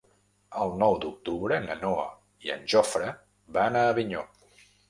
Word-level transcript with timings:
El 0.63 0.71
nou 0.83 0.95
d'octubre 1.03 1.59
na 1.67 1.77
Noa 1.83 2.07
i 2.47 2.55
en 2.57 2.67
Jofre 2.75 3.15
van 3.59 3.81
a 3.83 3.89
Avinyó. 3.95 4.29